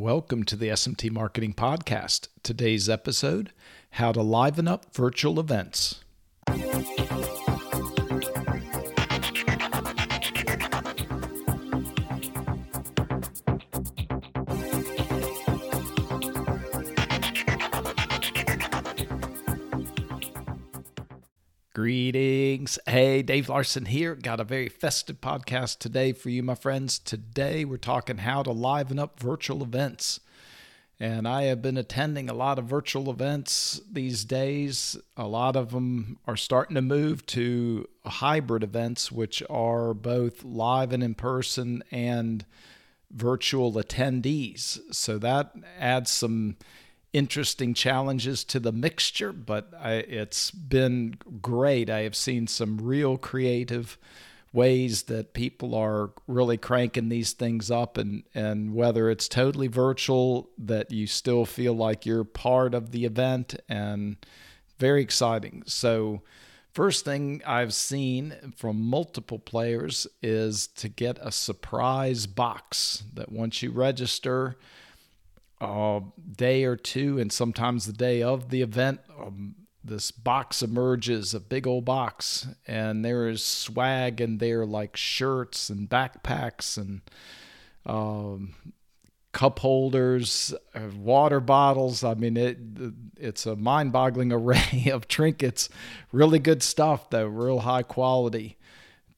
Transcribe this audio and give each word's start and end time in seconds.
Welcome 0.00 0.44
to 0.44 0.56
the 0.56 0.68
SMT 0.68 1.10
Marketing 1.10 1.52
Podcast. 1.52 2.28
Today's 2.42 2.88
episode 2.88 3.52
How 3.90 4.12
to 4.12 4.22
Liven 4.22 4.66
Up 4.66 4.94
Virtual 4.94 5.38
Events. 5.38 6.02
Greetings. 21.72 22.80
Hey, 22.84 23.22
Dave 23.22 23.48
Larson 23.48 23.84
here. 23.84 24.16
Got 24.16 24.40
a 24.40 24.44
very 24.44 24.68
festive 24.68 25.20
podcast 25.20 25.78
today 25.78 26.12
for 26.12 26.28
you, 26.28 26.42
my 26.42 26.56
friends. 26.56 26.98
Today 26.98 27.64
we're 27.64 27.76
talking 27.76 28.18
how 28.18 28.42
to 28.42 28.50
liven 28.50 28.98
up 28.98 29.20
virtual 29.20 29.62
events. 29.62 30.18
And 30.98 31.28
I 31.28 31.44
have 31.44 31.62
been 31.62 31.76
attending 31.76 32.28
a 32.28 32.34
lot 32.34 32.58
of 32.58 32.64
virtual 32.64 33.08
events 33.08 33.80
these 33.88 34.24
days. 34.24 34.96
A 35.16 35.28
lot 35.28 35.54
of 35.54 35.70
them 35.70 36.18
are 36.26 36.36
starting 36.36 36.74
to 36.74 36.82
move 36.82 37.24
to 37.26 37.86
hybrid 38.04 38.64
events, 38.64 39.12
which 39.12 39.40
are 39.48 39.94
both 39.94 40.42
live 40.42 40.92
and 40.92 41.04
in 41.04 41.14
person 41.14 41.84
and 41.92 42.44
virtual 43.12 43.74
attendees. 43.74 44.80
So 44.92 45.18
that 45.18 45.54
adds 45.78 46.10
some 46.10 46.56
interesting 47.12 47.74
challenges 47.74 48.44
to 48.44 48.60
the 48.60 48.72
mixture, 48.72 49.32
but 49.32 49.72
I, 49.78 49.92
it's 49.94 50.50
been 50.50 51.16
great. 51.40 51.90
I 51.90 52.00
have 52.00 52.16
seen 52.16 52.46
some 52.46 52.78
real 52.78 53.16
creative 53.18 53.98
ways 54.52 55.04
that 55.04 55.32
people 55.32 55.74
are 55.74 56.10
really 56.26 56.56
cranking 56.56 57.08
these 57.08 57.32
things 57.32 57.70
up 57.70 57.96
and 57.96 58.24
and 58.34 58.74
whether 58.74 59.08
it's 59.08 59.28
totally 59.28 59.68
virtual 59.68 60.50
that 60.58 60.90
you 60.90 61.06
still 61.06 61.44
feel 61.44 61.72
like 61.72 62.04
you're 62.04 62.24
part 62.24 62.74
of 62.74 62.90
the 62.90 63.04
event 63.04 63.54
and 63.68 64.16
very 64.78 65.02
exciting. 65.02 65.62
So 65.66 66.22
First 66.72 67.04
thing 67.04 67.42
I've 67.44 67.74
seen 67.74 68.52
from 68.56 68.80
multiple 68.80 69.40
players 69.40 70.06
is 70.22 70.68
to 70.68 70.88
get 70.88 71.18
a 71.20 71.32
surprise 71.32 72.28
box 72.28 73.02
that 73.14 73.32
once 73.32 73.60
you 73.60 73.72
register, 73.72 74.56
uh, 75.60 76.00
day 76.36 76.64
or 76.64 76.76
two, 76.76 77.18
and 77.18 77.32
sometimes 77.32 77.86
the 77.86 77.92
day 77.92 78.22
of 78.22 78.50
the 78.50 78.62
event, 78.62 79.00
um, 79.18 79.54
this 79.82 80.10
box 80.10 80.62
emerges, 80.62 81.34
a 81.34 81.40
big 81.40 81.66
old 81.66 81.84
box, 81.84 82.48
and 82.66 83.04
there 83.04 83.28
is 83.28 83.44
swag 83.44 84.20
in 84.20 84.38
there 84.38 84.66
like 84.66 84.96
shirts 84.96 85.70
and 85.70 85.88
backpacks 85.88 86.76
and 86.76 87.00
um, 87.86 88.54
cup 89.32 89.58
holders, 89.60 90.54
uh, 90.74 90.80
water 90.96 91.40
bottles. 91.40 92.04
I 92.04 92.14
mean, 92.14 92.36
it 92.36 92.58
it's 93.16 93.46
a 93.46 93.56
mind-boggling 93.56 94.32
array 94.32 94.90
of 94.92 95.08
trinkets. 95.08 95.68
Really 96.12 96.38
good 96.38 96.62
stuff, 96.62 97.10
though, 97.10 97.26
real 97.26 97.60
high 97.60 97.82
quality 97.82 98.58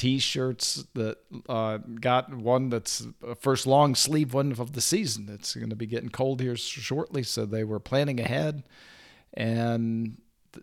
t-shirts 0.02 0.84
that 0.94 1.16
uh, 1.48 1.78
got 2.00 2.34
one 2.34 2.70
that's 2.70 3.06
first 3.38 3.68
long 3.68 3.94
sleeve 3.94 4.34
one 4.34 4.50
of 4.50 4.72
the 4.72 4.80
season. 4.80 5.28
It's 5.32 5.54
going 5.54 5.70
to 5.70 5.76
be 5.76 5.86
getting 5.86 6.08
cold 6.08 6.40
here 6.40 6.56
shortly, 6.56 7.22
so 7.22 7.46
they 7.46 7.62
were 7.62 7.78
planning 7.78 8.18
ahead, 8.18 8.64
and 9.32 10.16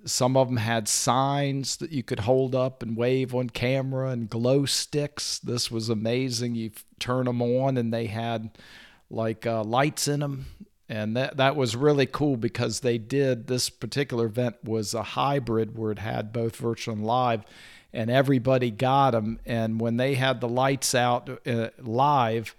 some 0.04 0.36
of 0.36 0.50
them 0.50 0.58
had 0.58 0.90
signs 0.90 1.78
that 1.78 1.94
you 1.94 2.04
could 2.04 2.20
hold 2.20 2.54
up 2.54 2.84
and 2.84 2.98
wave 2.98 3.34
on 3.34 3.50
camera 3.50 4.10
and 4.10 4.30
glow 4.30 4.66
sticks. 4.66 5.40
This 5.40 5.72
was 5.72 5.88
amazing. 5.88 6.56
You 6.56 6.72
turn 7.00 7.24
them 7.24 7.42
on, 7.42 7.78
and 7.78 7.94
they 7.94 8.08
had 8.08 8.58
like 9.10 9.48
uh, 9.48 9.64
lights 9.64 10.10
in 10.10 10.20
them. 10.20 10.48
And 10.90 11.16
that, 11.16 11.38
that 11.38 11.56
was 11.56 11.78
really 11.78 12.08
cool 12.08 12.36
because 12.36 12.82
they 12.82 12.98
did 12.98 13.48
this 13.48 13.70
particular 13.70 14.26
event 14.26 14.58
was 14.66 14.94
a 14.94 15.04
hybrid 15.04 15.78
where 15.78 15.94
it 15.94 16.00
had 16.00 16.34
both 16.34 16.58
virtual 16.58 16.96
and 16.96 17.06
live 17.06 17.46
and 17.94 18.10
everybody 18.10 18.72
got 18.72 19.12
them. 19.12 19.40
And 19.46 19.80
when 19.80 19.98
they 19.98 20.16
had 20.16 20.42
the 20.42 20.48
lights 20.48 20.94
out 20.94 21.30
uh, 21.48 21.70
live, 21.80 22.56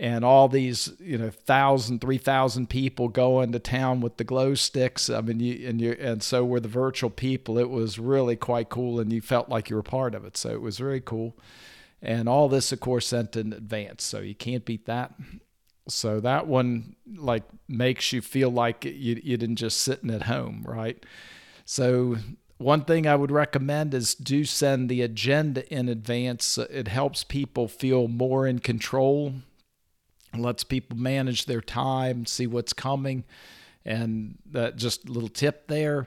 and 0.00 0.24
all 0.24 0.48
these 0.48 0.92
you 0.98 1.18
know 1.18 1.30
thousand, 1.30 2.00
three 2.00 2.18
thousand 2.18 2.70
people 2.70 3.08
going 3.08 3.52
to 3.52 3.58
town 3.58 4.00
with 4.00 4.16
the 4.16 4.24
glow 4.24 4.54
sticks. 4.54 5.10
I 5.10 5.20
mean, 5.20 5.40
you 5.40 5.68
and 5.68 5.80
you 5.80 5.96
and 6.00 6.22
so 6.22 6.44
were 6.44 6.60
the 6.60 6.68
virtual 6.68 7.10
people. 7.10 7.58
It 7.58 7.68
was 7.68 7.98
really 7.98 8.36
quite 8.36 8.70
cool, 8.70 8.98
and 8.98 9.12
you 9.12 9.20
felt 9.20 9.50
like 9.50 9.68
you 9.68 9.76
were 9.76 9.82
part 9.82 10.14
of 10.14 10.24
it. 10.24 10.36
So 10.38 10.50
it 10.50 10.62
was 10.62 10.78
very 10.78 11.02
cool. 11.02 11.36
And 12.00 12.30
all 12.30 12.48
this, 12.48 12.72
of 12.72 12.80
course, 12.80 13.08
sent 13.08 13.36
in 13.36 13.52
advance, 13.52 14.02
so 14.02 14.20
you 14.20 14.34
can't 14.34 14.64
beat 14.64 14.86
that. 14.86 15.12
So 15.86 16.18
that 16.20 16.46
one 16.46 16.96
like 17.16 17.42
makes 17.68 18.10
you 18.10 18.22
feel 18.22 18.50
like 18.50 18.86
you 18.86 19.20
you 19.22 19.36
didn't 19.36 19.56
just 19.56 19.80
sitting 19.80 20.10
at 20.10 20.22
home, 20.22 20.64
right? 20.66 21.04
So 21.66 22.16
one 22.60 22.84
thing 22.84 23.06
I 23.06 23.16
would 23.16 23.30
recommend 23.30 23.94
is 23.94 24.14
do 24.14 24.44
send 24.44 24.90
the 24.90 25.00
agenda 25.00 25.66
in 25.72 25.88
advance. 25.88 26.58
It 26.58 26.88
helps 26.88 27.24
people 27.24 27.68
feel 27.68 28.06
more 28.06 28.46
in 28.46 28.58
control, 28.58 29.32
lets 30.36 30.62
people 30.62 30.98
manage 30.98 31.46
their 31.46 31.62
time, 31.62 32.26
see 32.26 32.46
what's 32.46 32.74
coming, 32.74 33.24
and 33.82 34.36
that 34.50 34.76
just 34.76 35.08
a 35.08 35.12
little 35.12 35.30
tip 35.30 35.68
there. 35.68 36.06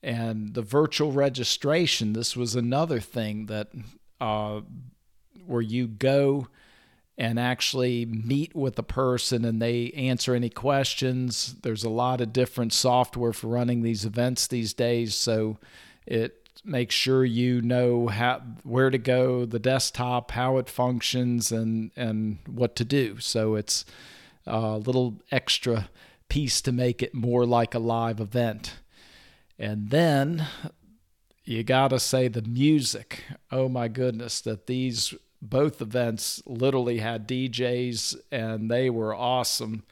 And 0.00 0.54
the 0.54 0.62
virtual 0.62 1.10
registration, 1.10 2.12
this 2.12 2.36
was 2.36 2.54
another 2.54 3.00
thing 3.00 3.46
that 3.46 3.72
uh, 4.20 4.60
where 5.46 5.62
you 5.62 5.88
go 5.88 6.46
and 7.16 7.40
actually 7.40 8.06
meet 8.06 8.54
with 8.54 8.78
a 8.78 8.84
person 8.84 9.44
and 9.44 9.60
they 9.60 9.90
answer 9.96 10.36
any 10.36 10.48
questions. 10.48 11.56
There's 11.62 11.82
a 11.82 11.90
lot 11.90 12.20
of 12.20 12.32
different 12.32 12.72
software 12.72 13.32
for 13.32 13.48
running 13.48 13.82
these 13.82 14.04
events 14.04 14.46
these 14.46 14.72
days, 14.72 15.16
so 15.16 15.58
it 16.08 16.48
makes 16.64 16.94
sure 16.94 17.24
you 17.24 17.60
know 17.60 18.08
how 18.08 18.42
where 18.62 18.90
to 18.90 18.98
go, 18.98 19.44
the 19.44 19.58
desktop, 19.58 20.32
how 20.32 20.56
it 20.56 20.68
functions, 20.68 21.52
and 21.52 21.90
and 21.96 22.38
what 22.46 22.74
to 22.76 22.84
do. 22.84 23.18
So 23.20 23.54
it's 23.54 23.84
a 24.46 24.78
little 24.78 25.20
extra 25.30 25.90
piece 26.28 26.60
to 26.62 26.72
make 26.72 27.02
it 27.02 27.14
more 27.14 27.44
like 27.46 27.74
a 27.74 27.78
live 27.78 28.20
event. 28.20 28.80
And 29.58 29.90
then 29.90 30.46
you 31.44 31.62
got 31.62 31.88
to 31.88 31.98
say 31.98 32.28
the 32.28 32.42
music. 32.42 33.24
Oh 33.50 33.68
my 33.68 33.88
goodness, 33.88 34.40
that 34.42 34.66
these 34.66 35.14
both 35.40 35.80
events 35.80 36.42
literally 36.46 36.98
had 36.98 37.28
DJs 37.28 38.16
and 38.32 38.70
they 38.70 38.90
were 38.90 39.14
awesome. 39.14 39.84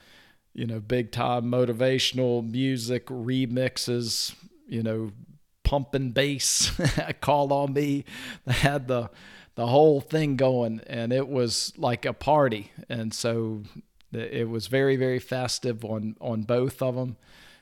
You 0.54 0.66
know, 0.66 0.80
big 0.80 1.12
time 1.12 1.44
motivational 1.44 2.48
music 2.48 3.06
remixes, 3.06 4.34
you 4.66 4.82
know, 4.82 5.12
pumping 5.66 6.12
bass, 6.12 6.70
call 7.20 7.52
on 7.52 7.72
me. 7.72 8.04
They 8.46 8.52
had 8.52 8.86
the 8.86 9.10
the 9.56 9.66
whole 9.66 10.00
thing 10.00 10.36
going, 10.36 10.80
and 10.86 11.12
it 11.12 11.28
was 11.28 11.72
like 11.76 12.04
a 12.04 12.12
party. 12.12 12.70
And 12.88 13.12
so 13.12 13.64
it 14.12 14.48
was 14.48 14.68
very 14.68 14.96
very 14.96 15.18
festive 15.18 15.84
on 15.84 16.16
on 16.20 16.42
both 16.42 16.80
of 16.80 16.94
them. 16.94 17.16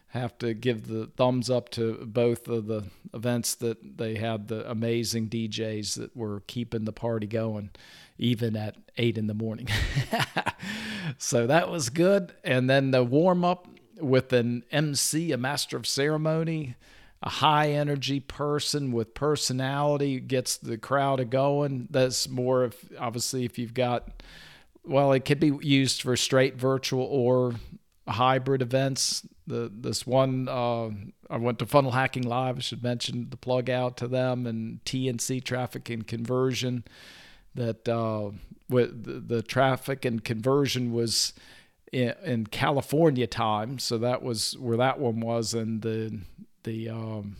Have 0.08 0.38
to 0.38 0.54
give 0.54 0.86
the 0.86 1.06
thumbs 1.16 1.50
up 1.50 1.70
to 1.70 2.04
both 2.06 2.46
of 2.46 2.66
the 2.66 2.84
events 3.14 3.54
that 3.56 3.96
they 3.96 4.16
had 4.16 4.46
the 4.46 4.70
amazing 4.70 5.28
DJs 5.28 5.96
that 5.96 6.14
were 6.14 6.40
keeping 6.46 6.84
the 6.84 6.92
party 6.92 7.26
going, 7.26 7.70
even 8.18 8.54
at 8.54 8.76
eight 8.98 9.18
in 9.18 9.26
the 9.26 9.34
morning. 9.34 9.66
so 11.18 11.48
that 11.48 11.68
was 11.68 11.88
good. 11.88 12.32
And 12.44 12.70
then 12.70 12.92
the 12.92 13.02
warm 13.02 13.44
up 13.44 13.66
with 13.98 14.32
an 14.32 14.64
MC, 14.70 15.32
a 15.32 15.36
master 15.36 15.76
of 15.76 15.86
ceremony 15.86 16.76
a 17.24 17.30
high 17.30 17.70
energy 17.70 18.20
person 18.20 18.92
with 18.92 19.14
personality 19.14 20.20
gets 20.20 20.58
the 20.58 20.76
crowd 20.76 21.20
a 21.20 21.24
going. 21.24 21.88
That's 21.90 22.28
more 22.28 22.62
of 22.62 22.76
obviously 22.98 23.46
if 23.46 23.58
you've 23.58 23.74
got 23.74 24.22
well, 24.86 25.12
it 25.12 25.24
could 25.24 25.40
be 25.40 25.58
used 25.62 26.02
for 26.02 26.14
straight 26.14 26.56
virtual 26.56 27.04
or 27.04 27.54
hybrid 28.06 28.60
events. 28.60 29.26
The 29.46 29.72
this 29.74 30.06
one 30.06 30.48
uh, 30.48 30.90
I 31.30 31.38
went 31.38 31.58
to 31.60 31.66
Funnel 31.66 31.92
Hacking 31.92 32.24
Live. 32.24 32.58
I 32.58 32.60
should 32.60 32.82
mention 32.82 33.30
the 33.30 33.38
plug 33.38 33.70
out 33.70 33.96
to 33.98 34.06
them 34.06 34.46
and 34.46 34.84
TNC 34.84 35.42
Traffic 35.44 35.88
and 35.88 36.06
Conversion. 36.06 36.84
That 37.54 37.88
uh, 37.88 38.32
with 38.68 39.04
the, 39.04 39.36
the 39.36 39.42
traffic 39.42 40.04
and 40.04 40.22
conversion 40.22 40.92
was 40.92 41.32
in, 41.92 42.12
in 42.22 42.46
California 42.48 43.26
time, 43.26 43.78
so 43.78 43.96
that 43.98 44.22
was 44.22 44.58
where 44.58 44.76
that 44.76 44.98
one 44.98 45.20
was, 45.20 45.54
and 45.54 45.80
the 45.80 46.18
the 46.64 46.90
um, 46.90 47.36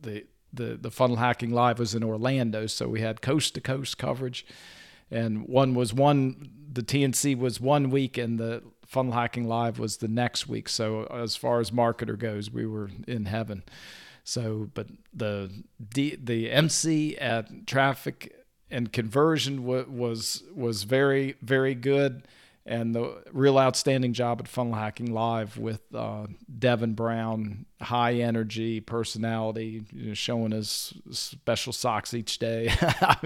the 0.00 0.26
the 0.52 0.78
the 0.80 0.90
funnel 0.90 1.16
hacking 1.16 1.50
live 1.50 1.78
was 1.78 1.94
in 1.94 2.02
Orlando, 2.02 2.66
so 2.66 2.88
we 2.88 3.00
had 3.00 3.22
coast 3.22 3.54
to 3.54 3.60
coast 3.60 3.98
coverage, 3.98 4.44
and 5.10 5.46
one 5.46 5.74
was 5.74 5.94
one 5.94 6.50
the 6.70 6.82
TNC 6.82 7.38
was 7.38 7.60
one 7.60 7.90
week, 7.90 8.18
and 8.18 8.38
the 8.38 8.62
funnel 8.86 9.12
hacking 9.12 9.46
live 9.46 9.78
was 9.78 9.98
the 9.98 10.08
next 10.08 10.48
week. 10.48 10.68
So 10.68 11.04
as 11.04 11.36
far 11.36 11.60
as 11.60 11.70
marketer 11.70 12.18
goes, 12.18 12.50
we 12.50 12.66
were 12.66 12.90
in 13.06 13.26
heaven. 13.26 13.62
So, 14.24 14.70
but 14.74 14.88
the 15.14 15.50
the 15.78 16.50
MC 16.50 17.16
at 17.16 17.66
traffic 17.66 18.34
and 18.70 18.92
conversion 18.92 19.62
w- 19.62 19.86
was 19.88 20.42
was 20.54 20.82
very 20.82 21.36
very 21.40 21.74
good 21.74 22.26
and 22.68 22.94
the 22.94 23.22
real 23.32 23.58
outstanding 23.58 24.12
job 24.12 24.40
at 24.40 24.46
Funnel 24.46 24.74
Hacking 24.74 25.12
Live 25.12 25.56
with 25.56 25.80
uh, 25.94 26.26
Devin 26.58 26.92
Brown, 26.92 27.64
high 27.80 28.14
energy 28.14 28.80
personality, 28.80 29.84
you 29.92 30.08
know, 30.08 30.14
showing 30.14 30.52
his 30.52 30.92
special 31.10 31.72
socks 31.72 32.12
each 32.12 32.38
day. 32.38 32.70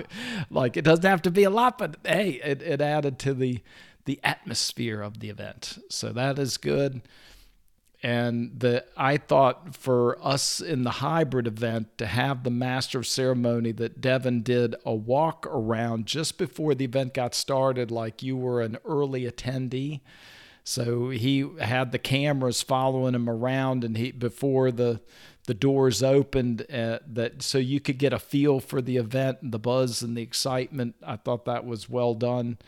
like 0.50 0.76
it 0.76 0.82
doesn't 0.82 1.04
have 1.04 1.22
to 1.22 1.30
be 1.30 1.42
a 1.42 1.50
lot, 1.50 1.76
but 1.76 1.96
hey, 2.04 2.40
it, 2.44 2.62
it 2.62 2.80
added 2.80 3.18
to 3.20 3.34
the 3.34 3.60
the 4.04 4.20
atmosphere 4.24 5.00
of 5.00 5.20
the 5.20 5.28
event. 5.28 5.78
So 5.88 6.12
that 6.12 6.38
is 6.38 6.56
good 6.56 7.02
and 8.02 8.58
the 8.58 8.84
I 8.96 9.16
thought 9.16 9.76
for 9.76 10.18
us 10.24 10.60
in 10.60 10.82
the 10.82 10.90
hybrid 10.90 11.46
event 11.46 11.96
to 11.98 12.06
have 12.06 12.42
the 12.42 12.50
master 12.50 12.98
of 12.98 13.06
ceremony 13.06 13.70
that 13.72 14.00
Devin 14.00 14.42
did 14.42 14.74
a 14.84 14.92
walk 14.92 15.46
around 15.46 16.06
just 16.06 16.36
before 16.36 16.74
the 16.74 16.84
event 16.84 17.14
got 17.14 17.34
started, 17.34 17.92
like 17.92 18.22
you 18.22 18.36
were 18.36 18.60
an 18.60 18.78
early 18.84 19.30
attendee. 19.30 20.00
So 20.64 21.10
he 21.10 21.48
had 21.60 21.92
the 21.92 21.98
cameras 21.98 22.62
following 22.62 23.14
him 23.14 23.28
around, 23.28 23.84
and 23.84 23.96
he 23.96 24.10
before 24.10 24.72
the 24.72 25.00
the 25.46 25.54
doors 25.54 26.02
opened, 26.04 26.66
uh, 26.72 27.00
that 27.06 27.42
so 27.42 27.58
you 27.58 27.80
could 27.80 27.98
get 27.98 28.12
a 28.12 28.18
feel 28.18 28.60
for 28.60 28.80
the 28.80 28.96
event 28.96 29.38
and 29.42 29.52
the 29.52 29.58
buzz 29.58 30.02
and 30.02 30.16
the 30.16 30.22
excitement. 30.22 30.96
I 31.04 31.16
thought 31.16 31.44
that 31.44 31.64
was 31.64 31.88
well 31.88 32.14
done, 32.14 32.58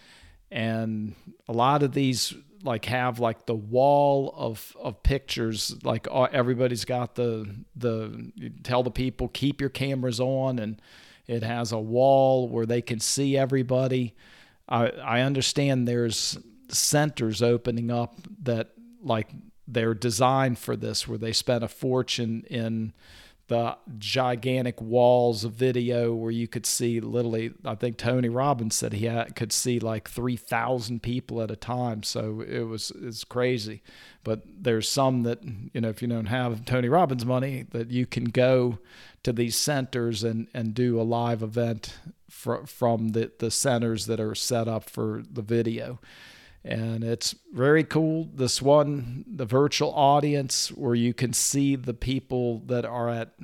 and 0.50 1.14
a 1.48 1.52
lot 1.52 1.82
of 1.82 1.92
these 1.92 2.34
like 2.64 2.86
have 2.86 3.20
like 3.20 3.46
the 3.46 3.54
wall 3.54 4.34
of 4.36 4.74
of 4.80 5.02
pictures 5.02 5.76
like 5.84 6.08
uh, 6.10 6.22
everybody's 6.32 6.84
got 6.84 7.14
the 7.14 7.48
the 7.76 8.32
tell 8.62 8.82
the 8.82 8.90
people 8.90 9.28
keep 9.28 9.60
your 9.60 9.70
cameras 9.70 10.18
on 10.18 10.58
and 10.58 10.80
it 11.26 11.42
has 11.42 11.72
a 11.72 11.78
wall 11.78 12.48
where 12.48 12.66
they 12.66 12.82
can 12.82 13.00
see 13.00 13.36
everybody. 13.36 14.14
I 14.68 14.88
i 14.88 15.20
understand 15.20 15.86
there's 15.86 16.38
centers 16.68 17.42
opening 17.42 17.90
up 17.90 18.14
that 18.42 18.70
like 19.02 19.28
they're 19.68 19.94
designed 19.94 20.58
for 20.58 20.76
this 20.76 21.06
where 21.06 21.18
they 21.18 21.32
spent 21.32 21.62
a 21.62 21.68
fortune 21.68 22.44
in 22.48 22.92
the 23.48 23.76
gigantic 23.98 24.80
walls 24.80 25.44
of 25.44 25.52
video 25.52 26.14
where 26.14 26.30
you 26.30 26.48
could 26.48 26.64
see 26.64 26.98
literally 26.98 27.52
i 27.64 27.74
think 27.74 27.98
tony 27.98 28.28
robbins 28.28 28.74
said 28.74 28.94
he 28.94 29.04
had, 29.04 29.36
could 29.36 29.52
see 29.52 29.78
like 29.78 30.08
3000 30.08 31.02
people 31.02 31.40
at 31.42 31.50
a 31.50 31.56
time. 31.56 32.02
So 32.02 32.40
it 32.40 32.62
was 32.62 32.92
it's 33.00 33.24
crazy. 33.24 33.82
But 34.22 34.42
there's 34.46 34.88
some 34.88 35.22
that 35.22 35.42
you 35.72 35.80
know 35.80 35.88
if 35.88 36.02
you 36.02 36.08
don't 36.08 36.26
have 36.26 36.64
tony 36.64 36.88
robbins 36.88 37.24
money 37.24 37.66
that 37.70 37.90
you 37.90 38.06
can 38.06 38.24
go 38.24 38.78
to 39.22 39.32
these 39.32 39.56
centers 39.56 40.24
and 40.24 40.48
and 40.54 40.74
do 40.74 41.00
a 41.00 41.02
live 41.02 41.42
event 41.42 41.98
fr- 42.28 42.64
from 42.66 43.10
the 43.10 43.30
the 43.38 43.50
centers 43.50 44.06
that 44.06 44.20
are 44.20 44.34
set 44.34 44.68
up 44.68 44.88
for 44.88 45.22
the 45.30 45.42
video 45.42 46.00
and 46.64 47.04
it's 47.04 47.34
very 47.52 47.84
cool. 47.84 48.28
This 48.34 48.62
one, 48.62 49.24
the 49.28 49.44
virtual 49.44 49.92
audience, 49.94 50.68
where 50.68 50.94
you 50.94 51.12
can 51.12 51.32
see 51.32 51.76
the 51.76 51.94
people 51.94 52.60
that 52.66 52.84
are 52.84 53.10
at 53.10 53.34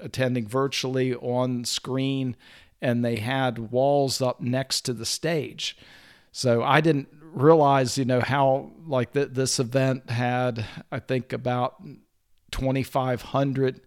attending 0.00 0.46
virtually 0.46 1.14
on 1.14 1.64
screen, 1.64 2.36
and 2.80 3.04
they 3.04 3.16
had 3.16 3.70
walls 3.70 4.22
up 4.22 4.40
next 4.40 4.82
to 4.82 4.92
the 4.92 5.06
stage. 5.06 5.76
So 6.32 6.62
I 6.62 6.80
didn't 6.80 7.08
realize, 7.22 7.98
you 7.98 8.04
know, 8.04 8.20
how 8.20 8.72
like 8.86 9.12
that 9.12 9.34
this 9.34 9.58
event 9.60 10.08
had, 10.08 10.64
I 10.90 11.00
think, 11.00 11.32
about 11.32 11.82
2,500 12.50 13.80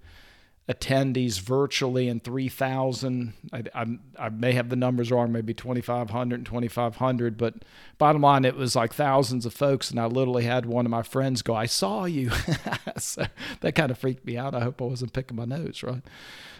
attendees 0.69 1.39
virtually 1.39 2.09
and 2.09 2.21
3,000. 2.21 3.33
I, 3.53 3.97
I, 4.19 4.29
may 4.29 4.51
have 4.51 4.69
the 4.69 4.75
numbers 4.75 5.11
wrong, 5.11 5.31
maybe 5.31 5.53
2,500 5.53 6.35
and 6.35 6.45
2,500, 6.45 7.37
but 7.37 7.55
bottom 7.97 8.21
line, 8.21 8.43
it 8.43 8.55
was 8.55 8.75
like 8.75 8.93
thousands 8.93 9.45
of 9.45 9.53
folks. 9.53 9.89
And 9.91 9.99
I 9.99 10.05
literally 10.05 10.43
had 10.43 10.65
one 10.65 10.85
of 10.85 10.89
my 10.89 11.03
friends 11.03 11.41
go, 11.41 11.55
I 11.55 11.67
saw 11.67 12.03
you. 12.03 12.31
so 12.97 13.27
that 13.61 13.75
kind 13.75 13.91
of 13.91 13.97
freaked 13.97 14.25
me 14.25 14.35
out. 14.37 14.53
I 14.53 14.61
hope 14.61 14.81
I 14.81 14.85
wasn't 14.85 15.13
picking 15.13 15.37
my 15.37 15.45
nose, 15.45 15.83
right? 15.83 16.03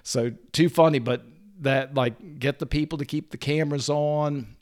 So 0.04 0.32
too 0.54 0.70
funny, 0.70 1.00
but 1.00 1.24
that 1.60 1.94
like 1.94 2.40
get 2.40 2.60
the 2.60 2.66
people 2.66 2.98
to 3.00 3.06
keep 3.06 3.32
the 3.32 3.38
cameras 3.38 3.90
on. 3.90 4.56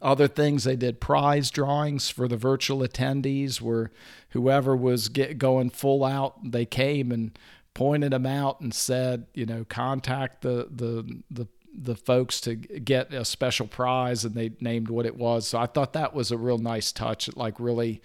Other 0.00 0.28
things 0.28 0.64
they 0.64 0.76
did 0.76 1.00
prize 1.00 1.50
drawings 1.50 2.08
for 2.08 2.26
the 2.26 2.38
virtual 2.38 2.80
attendees 2.80 3.60
where 3.60 3.90
whoever 4.30 4.74
was 4.74 5.08
get 5.08 5.38
going 5.38 5.70
full 5.70 6.04
out, 6.04 6.36
they 6.42 6.64
came 6.64 7.12
and 7.12 7.38
pointed 7.74 8.12
them 8.12 8.26
out 8.26 8.60
and 8.60 8.72
said, 8.72 9.26
you 9.34 9.46
know, 9.46 9.64
contact 9.68 10.42
the 10.42 10.68
the 10.70 11.22
the 11.30 11.46
the 11.76 11.96
folks 11.96 12.40
to 12.40 12.54
get 12.54 13.12
a 13.12 13.24
special 13.24 13.66
prize 13.66 14.24
and 14.24 14.34
they 14.34 14.52
named 14.60 14.88
what 14.88 15.06
it 15.06 15.16
was. 15.16 15.48
So 15.48 15.58
I 15.58 15.66
thought 15.66 15.92
that 15.94 16.14
was 16.14 16.30
a 16.30 16.38
real 16.38 16.58
nice 16.58 16.92
touch. 16.92 17.28
Like 17.34 17.58
really, 17.58 18.00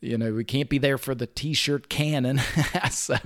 you 0.00 0.16
know, 0.16 0.32
we 0.32 0.44
can't 0.44 0.70
be 0.70 0.78
there 0.78 0.96
for 0.96 1.14
the 1.14 1.26
t-shirt 1.26 1.90
cannon. 1.90 2.40
so 2.90 3.16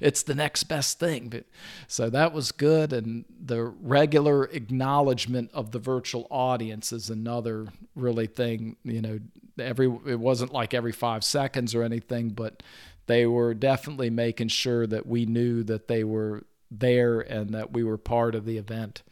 it's 0.00 0.22
the 0.22 0.36
next 0.36 0.64
best 0.64 1.00
thing. 1.00 1.28
But 1.30 1.44
so 1.88 2.10
that 2.10 2.32
was 2.32 2.52
good. 2.52 2.92
And 2.92 3.24
the 3.44 3.64
regular 3.64 4.44
acknowledgement 4.44 5.50
of 5.52 5.72
the 5.72 5.80
virtual 5.80 6.28
audience 6.30 6.92
is 6.92 7.10
another 7.10 7.66
really 7.96 8.28
thing, 8.28 8.76
you 8.84 9.02
know, 9.02 9.18
every, 9.58 9.86
it 10.06 10.18
wasn't 10.18 10.52
like 10.52 10.74
every 10.74 10.92
five 10.92 11.24
seconds 11.24 11.74
or 11.74 11.82
anything, 11.82 12.30
but 12.30 12.62
they 13.06 13.26
were 13.26 13.54
definitely 13.54 14.10
making 14.10 14.48
sure 14.48 14.86
that 14.86 15.06
we 15.06 15.26
knew 15.26 15.62
that 15.64 15.88
they 15.88 16.04
were 16.04 16.44
there 16.70 17.20
and 17.20 17.50
that 17.50 17.72
we 17.72 17.84
were 17.84 17.98
part 17.98 18.34
of 18.34 18.44
the 18.44 18.58
event. 18.58 19.02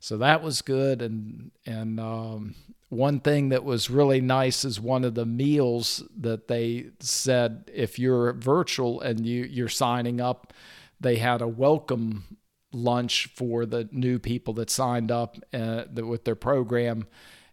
So 0.00 0.16
that 0.18 0.42
was 0.42 0.62
good. 0.62 1.02
And 1.02 1.50
and 1.66 2.00
um, 2.00 2.54
one 2.88 3.20
thing 3.20 3.50
that 3.50 3.64
was 3.64 3.90
really 3.90 4.20
nice 4.20 4.64
is 4.64 4.80
one 4.80 5.04
of 5.04 5.14
the 5.14 5.26
meals 5.26 6.02
that 6.18 6.48
they 6.48 6.90
said 7.00 7.70
if 7.72 7.98
you're 7.98 8.32
virtual 8.32 9.00
and 9.00 9.26
you 9.26 9.44
you're 9.44 9.68
signing 9.68 10.20
up, 10.20 10.52
they 11.00 11.16
had 11.16 11.40
a 11.40 11.48
welcome 11.48 12.38
lunch 12.72 13.28
for 13.34 13.66
the 13.66 13.88
new 13.92 14.18
people 14.18 14.54
that 14.54 14.70
signed 14.70 15.10
up 15.10 15.36
uh, 15.52 15.84
with 15.96 16.24
their 16.24 16.34
program 16.34 17.06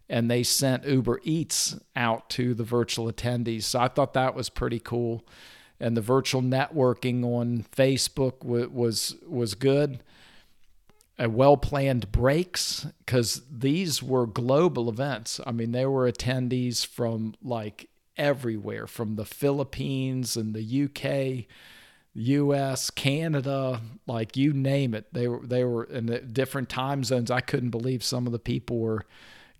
and 0.08 0.28
they 0.30 0.42
sent 0.42 0.84
Uber 0.84 1.20
Eats 1.22 1.76
out 1.94 2.28
to 2.30 2.52
the 2.52 2.64
virtual 2.64 3.10
attendees. 3.10 3.62
So 3.62 3.78
I 3.78 3.88
thought 3.88 4.14
that 4.14 4.34
was 4.34 4.48
pretty 4.48 4.80
cool 4.80 5.24
and 5.80 5.96
the 5.96 6.02
virtual 6.02 6.42
networking 6.42 7.24
on 7.24 7.64
Facebook 7.74 8.44
was 8.44 9.16
was 9.26 9.54
good. 9.54 10.02
A 11.18 11.28
well 11.28 11.56
planned 11.56 12.12
breaks 12.12 12.86
because 13.04 13.42
these 13.50 14.02
were 14.02 14.26
global 14.26 14.88
events. 14.88 15.40
I 15.46 15.52
mean, 15.52 15.72
there 15.72 15.90
were 15.90 16.10
attendees 16.10 16.86
from 16.86 17.34
like 17.42 17.88
everywhere, 18.16 18.86
from 18.86 19.16
the 19.16 19.24
Philippines 19.24 20.36
and 20.36 20.54
the 20.54 20.84
UK, 20.84 21.46
U.S., 22.14 22.90
Canada, 22.90 23.80
like 24.06 24.36
you 24.36 24.52
name 24.52 24.94
it. 24.94 25.12
They 25.12 25.28
were 25.28 25.46
they 25.46 25.64
were 25.64 25.84
in 25.84 26.30
different 26.32 26.68
time 26.68 27.04
zones. 27.04 27.30
I 27.30 27.40
couldn't 27.40 27.70
believe 27.70 28.04
some 28.04 28.26
of 28.26 28.32
the 28.32 28.38
people 28.38 28.78
were 28.78 29.04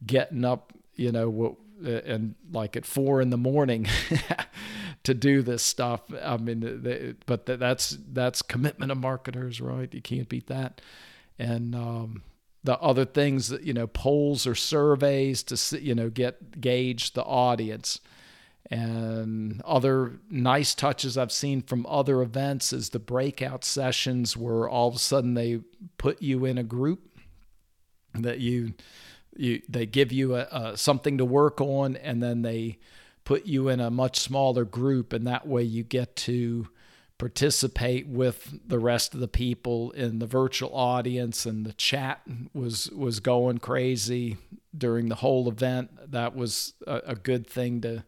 getting 0.05 0.45
up, 0.45 0.73
you 0.95 1.13
know, 1.13 1.59
and 1.83 2.35
like 2.53 2.77
at 2.77 2.85
four 2.85 3.21
in 3.21 3.31
the 3.31 3.39
morning 3.39 3.87
to 5.05 5.15
do 5.15 5.43
this 5.43 5.63
stuff. 5.63 6.03
I 6.23 6.37
mean, 6.37 6.83
they, 6.83 7.15
but 7.27 7.47
that's 7.47 7.97
that's 8.13 8.43
commitment 8.43 8.93
of 8.93 8.99
marketers, 8.99 9.61
right? 9.61 9.93
You 9.93 10.03
can't 10.03 10.29
beat 10.29 10.47
that. 10.49 10.81
And 11.39 11.75
um, 11.75 12.23
the 12.65 12.79
other 12.79 13.05
things 13.05 13.49
that 13.49 13.63
you 13.63 13.73
know, 13.73 13.87
polls 13.87 14.47
or 14.47 14.55
surveys 14.55 15.43
to 15.45 15.81
you 15.81 15.95
know 15.95 16.11
get 16.11 16.61
gauge 16.61 17.13
the 17.13 17.25
audience. 17.25 18.01
And 18.73 19.61
other 19.65 20.21
nice 20.31 20.77
touches 20.77 21.19
I've 21.19 21.33
seen 21.33 21.61
from 21.63 21.85
other 21.87 22.23
events 22.23 22.73
is 22.73 22.91
the 22.91 23.01
breakout 23.01 23.65
sessions 23.65 24.37
where 24.37 24.69
all 24.69 24.87
of 24.87 24.95
a 24.95 24.99
sudden 24.99 25.35
they 25.35 25.63
put 25.99 26.23
you 26.23 26.45
in 26.45 26.57
a 26.57 26.63
group 26.63 27.01
that 28.15 28.39
you 28.39 28.75
you 29.37 29.63
they 29.69 29.87
give 29.87 30.13
you 30.13 30.37
a, 30.37 30.47
a, 30.53 30.77
something 30.77 31.19
to 31.19 31.25
work 31.25 31.61
on 31.61 31.97
and 31.97 32.23
then 32.23 32.43
they 32.43 32.79
put 33.31 33.47
you 33.47 33.69
in 33.69 33.79
a 33.79 33.93
much 33.93 34.19
smaller 34.19 34.65
group 34.65 35.13
and 35.13 35.25
that 35.25 35.47
way 35.47 35.63
you 35.63 35.85
get 35.85 36.17
to 36.17 36.67
participate 37.17 38.09
with 38.09 38.59
the 38.67 38.81
rest 38.81 39.15
of 39.15 39.21
the 39.21 39.29
people 39.29 39.93
in 39.93 40.19
the 40.19 40.27
virtual 40.27 40.75
audience 40.75 41.47
and 41.47 41.65
the 41.65 41.73
chat 41.75 42.21
was 42.53 42.91
was 42.91 43.21
going 43.21 43.57
crazy 43.57 44.37
during 44.77 45.09
the 45.09 45.15
whole 45.15 45.49
event 45.49 46.11
that 46.11 46.35
was 46.35 46.75
a, 46.89 47.01
a 47.07 47.15
good 47.15 47.47
thing 47.47 47.81
to 47.81 48.03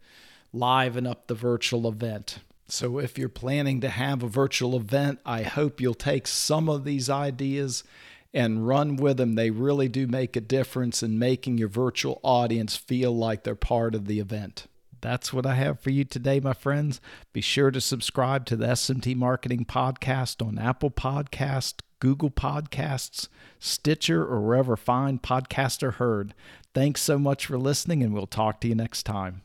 liven 0.53 1.07
up 1.07 1.29
the 1.29 1.37
virtual 1.37 1.87
event 1.87 2.41
so 2.67 2.99
if 2.99 3.17
you're 3.17 3.29
planning 3.29 3.81
to 3.81 3.91
have 3.91 4.25
a 4.25 4.29
virtual 4.29 4.75
event 4.75 5.21
i 5.25 5.45
hope 5.45 5.81
you'll 5.81 5.95
take 5.95 6.27
some 6.27 6.69
of 6.69 6.83
these 6.83 7.09
ideas 7.09 7.85
and 8.35 8.67
run 8.67 8.97
with 8.97 9.19
them. 9.19 9.35
They 9.35 9.51
really 9.51 9.91
do 9.91 10.07
make 10.07 10.37
a 10.37 10.41
difference 10.41 11.03
in 11.03 11.19
making 11.19 11.59
your 11.59 11.69
virtual 11.69 12.19
audience 12.23 12.79
feel 12.79 13.15
like 13.15 13.45
they're 13.45 13.55
part 13.55 13.95
of 13.95 14.07
the 14.07 14.21
event. 14.21 14.69
That's 15.03 15.33
what 15.33 15.45
I 15.45 15.55
have 15.57 15.81
for 15.81 15.91
you 15.91 16.05
today, 16.05 16.41
my 16.41 16.55
friends. 16.55 17.01
Be 17.33 17.43
sure 17.43 17.71
to 17.71 17.81
subscribe 17.81 18.47
to 18.47 18.57
the 18.57 18.69
SMT 18.69 19.15
Marketing 19.17 19.67
Podcast 19.67 20.47
on 20.47 20.59
Apple 20.59 20.91
Podcast, 20.91 21.81
Google 21.99 22.31
Podcasts, 22.31 23.29
Stitcher, 23.59 24.25
or 24.25 24.41
wherever 24.41 24.77
fine 24.77 25.19
podcasts 25.19 25.83
are 25.83 25.93
heard. 25.93 26.35
Thanks 26.73 27.03
so 27.03 27.19
much 27.19 27.47
for 27.47 27.59
listening, 27.59 28.03
and 28.03 28.15
we'll 28.15 28.27
talk 28.27 28.61
to 28.63 28.69
you 28.69 28.75
next 28.75 29.03
time. 29.03 29.43